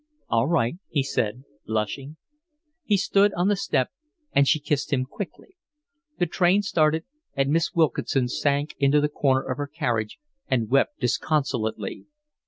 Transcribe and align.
"All 0.29 0.47
right," 0.47 0.77
he 0.89 1.03
said, 1.03 1.43
blushing. 1.67 2.17
He 2.83 2.97
stood 2.97 3.33
up 3.33 3.37
on 3.37 3.49
the 3.49 3.55
step 3.55 3.91
and 4.31 4.47
she 4.47 4.59
kissed 4.59 4.91
him 4.91 5.05
quickly. 5.05 5.57
The 6.17 6.25
train 6.25 6.63
started, 6.63 7.05
and 7.35 7.51
Miss 7.51 7.75
Wilkinson 7.75 8.27
sank 8.27 8.73
into 8.79 8.99
the 8.99 9.09
corner 9.09 9.43
of 9.43 9.57
her 9.59 9.67
carriage 9.67 10.17
and 10.47 10.71
wept 10.71 10.99
disconsolately. 10.99 12.07